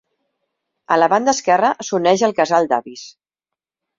[0.93, 3.07] A la banda esquerra s'uneix al casal d'avis.